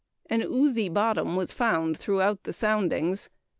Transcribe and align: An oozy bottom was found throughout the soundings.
An 0.31 0.41
oozy 0.41 0.89
bottom 0.89 1.35
was 1.35 1.51
found 1.51 1.95
throughout 1.95 2.41
the 2.41 2.53
soundings. 2.53 3.29